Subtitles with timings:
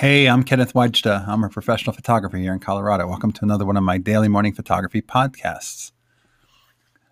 [0.00, 1.26] Hey, I'm Kenneth Wajda.
[1.26, 3.08] I'm a professional photographer here in Colorado.
[3.08, 5.92] Welcome to another one of my daily morning photography podcasts.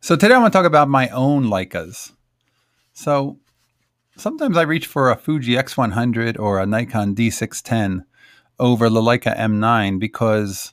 [0.00, 2.12] So, today I want to talk about my own Leicas.
[2.94, 3.38] So,
[4.16, 8.06] sometimes I reach for a Fuji X100 or a Nikon D610
[8.58, 10.72] over the Leica M9 because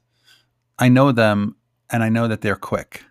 [0.79, 1.57] I know them
[1.89, 3.03] and I know that they're quick.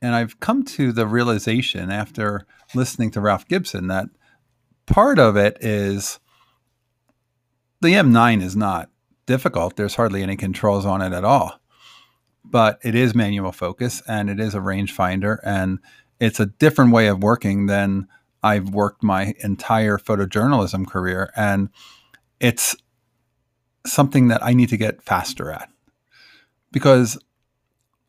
[0.00, 4.06] And I've come to the realization after listening to Ralph Gibson that
[4.86, 6.18] part of it is
[7.80, 8.90] the M9 is not
[9.26, 9.76] difficult.
[9.76, 11.60] There's hardly any controls on it at all.
[12.44, 15.78] But it is manual focus and it is a rangefinder and
[16.18, 18.08] it's a different way of working than
[18.42, 21.30] I've worked my entire photojournalism career.
[21.36, 21.68] And
[22.40, 22.74] it's
[23.86, 25.68] something that I need to get faster at.
[26.72, 27.18] Because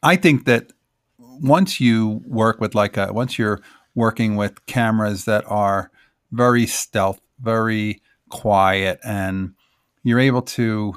[0.02, 0.72] I think that
[1.18, 3.62] once you work with like a, once you're
[3.96, 5.92] working with cameras that are
[6.32, 9.54] very stealth, very quiet, and
[10.04, 10.96] you're able to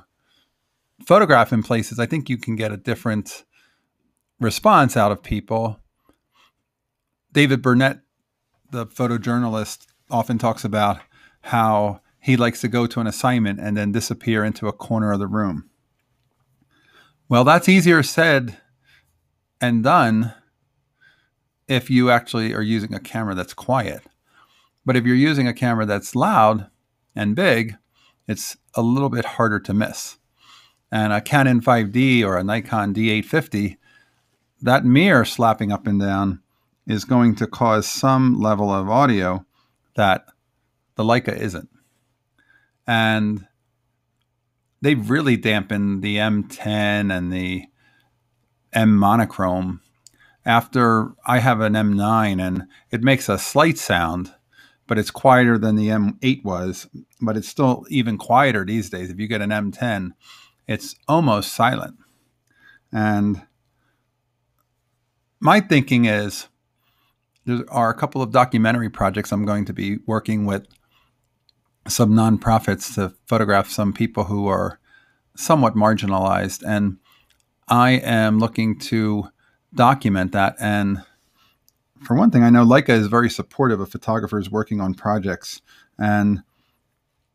[1.06, 3.44] photograph in places, I think you can get a different
[4.40, 5.80] response out of people.
[7.32, 8.00] David Burnett,
[8.70, 11.00] the photojournalist, often talks about
[11.42, 15.18] how he likes to go to an assignment and then disappear into a corner of
[15.18, 15.68] the room.
[17.28, 18.58] Well, that's easier said
[19.60, 20.34] and done
[21.66, 24.02] if you actually are using a camera that's quiet.
[24.84, 26.68] But if you're using a camera that's loud
[27.14, 27.76] and big,
[28.28, 30.18] it's a little bit harder to miss.
[30.90, 33.76] And a Canon 5D or a Nikon D850,
[34.60, 36.42] that mirror slapping up and down
[36.86, 39.44] is going to cause some level of audio
[39.96, 40.26] that
[40.96, 41.68] the Leica isn't.
[42.86, 43.46] And
[44.80, 47.64] they've really dampened the M10 and the
[48.72, 49.80] M monochrome.
[50.44, 54.34] After I have an M9 and it makes a slight sound,
[54.86, 56.88] but it's quieter than the M8 was,
[57.20, 59.10] but it's still even quieter these days.
[59.10, 60.10] If you get an M10,
[60.66, 61.96] it's almost silent.
[62.92, 63.42] And
[65.40, 66.48] my thinking is
[67.44, 70.66] there are a couple of documentary projects I'm going to be working with
[71.88, 74.78] some nonprofits to photograph some people who are
[75.36, 76.62] somewhat marginalized.
[76.66, 76.98] And
[77.68, 79.28] I am looking to
[79.74, 81.02] document that and
[82.04, 85.62] for one thing, I know Leica is very supportive of photographers working on projects,
[85.98, 86.42] and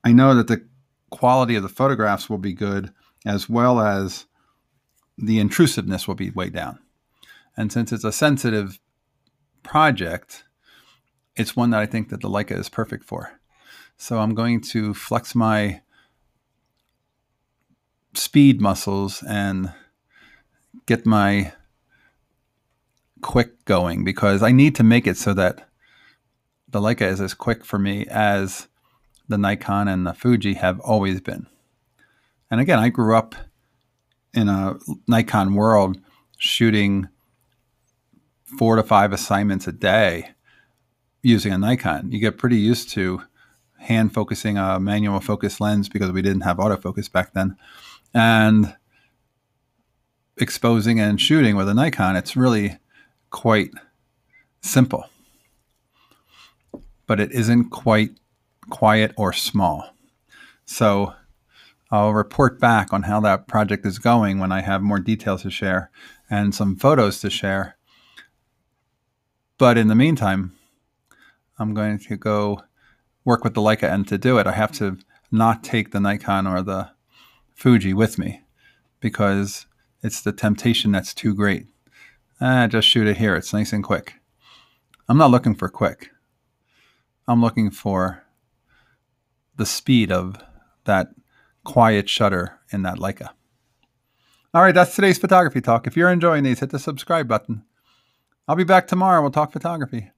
[0.03, 0.66] I know that the
[1.09, 2.91] quality of the photographs will be good,
[3.25, 4.25] as well as
[5.17, 6.79] the intrusiveness will be way down.
[7.55, 8.79] And since it's a sensitive
[9.63, 10.44] project,
[11.35, 13.39] it's one that I think that the Leica is perfect for.
[13.97, 15.81] So I'm going to flex my
[18.13, 19.73] speed muscles and
[20.85, 21.53] get my
[23.22, 25.67] quick going because I need to make it so that
[26.67, 28.67] the Leica is as quick for me as
[29.28, 31.47] the Nikon and the Fuji have always been.
[32.50, 33.35] And again, I grew up
[34.33, 36.00] in a Nikon world
[36.38, 37.07] shooting
[38.57, 40.31] four to five assignments a day
[41.22, 42.11] using a Nikon.
[42.11, 43.22] You get pretty used to
[43.79, 47.57] hand focusing a manual focus lens because we didn't have autofocus back then.
[48.13, 48.75] And
[50.38, 52.78] exposing and shooting with a Nikon, it's really
[53.29, 53.71] quite
[54.61, 55.09] simple,
[57.05, 58.11] but it isn't quite
[58.69, 59.93] quiet or small.
[60.65, 61.13] So
[61.89, 65.49] I'll report back on how that project is going when I have more details to
[65.49, 65.89] share
[66.29, 67.77] and some photos to share.
[69.57, 70.53] But in the meantime,
[71.57, 72.61] I'm going to go
[73.23, 74.97] work with the Leica and to do it, I have to
[75.31, 76.91] not take the Nikon or the
[77.53, 78.41] Fuji with me
[78.99, 79.66] because
[80.03, 81.67] it's the temptation that's too great
[82.41, 83.35] eh, just shoot it here.
[83.35, 84.15] It's nice and quick.
[85.09, 86.09] I'm not looking for quick.
[87.27, 88.23] I'm looking for
[89.55, 90.37] the speed of
[90.85, 91.09] that
[91.63, 93.29] quiet shutter in that Leica.
[94.53, 95.87] All right, that's today's photography talk.
[95.87, 97.63] If you're enjoying these, hit the subscribe button.
[98.47, 99.22] I'll be back tomorrow.
[99.22, 100.11] We'll talk photography.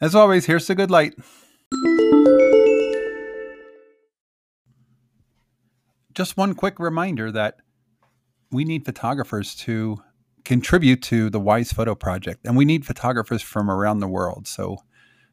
[0.00, 1.14] As always, here's the good light.
[6.12, 7.58] Just one quick reminder that
[8.50, 10.02] we need photographers to
[10.48, 12.46] contribute to the Wise Photo Project.
[12.46, 14.48] And we need photographers from around the world.
[14.48, 14.78] So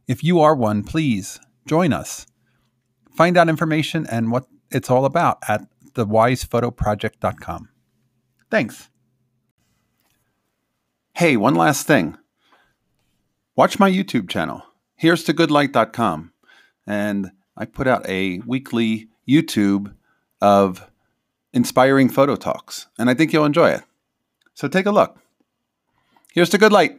[0.10, 2.28] if you are one, please join us.
[3.16, 7.70] Find out information and what it's all about at thewisephotoproject.com.
[8.52, 8.90] Thanks.
[11.14, 12.18] Hey, one last thing.
[13.56, 14.64] Watch my YouTube channel.
[14.96, 16.34] Here's to goodlight.com.
[16.86, 19.96] And I put out a weekly YouTube
[20.42, 20.92] of
[21.54, 23.84] inspiring photo talks, and I think you'll enjoy it.
[24.56, 25.20] So take a look.
[26.34, 26.98] Here's to good light.